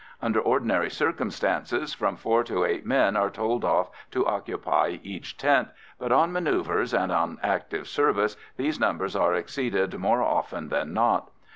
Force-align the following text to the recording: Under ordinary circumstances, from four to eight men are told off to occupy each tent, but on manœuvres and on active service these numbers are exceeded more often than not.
Under 0.19 0.39
ordinary 0.39 0.89
circumstances, 0.89 1.93
from 1.93 2.15
four 2.15 2.43
to 2.45 2.65
eight 2.65 2.87
men 2.87 3.15
are 3.15 3.29
told 3.29 3.63
off 3.63 3.91
to 4.09 4.25
occupy 4.25 4.97
each 5.03 5.37
tent, 5.37 5.67
but 5.99 6.11
on 6.11 6.31
manœuvres 6.33 6.99
and 6.99 7.11
on 7.11 7.37
active 7.43 7.87
service 7.87 8.35
these 8.57 8.79
numbers 8.79 9.15
are 9.15 9.35
exceeded 9.35 9.95
more 9.99 10.23
often 10.23 10.69
than 10.69 10.91
not. 10.91 11.29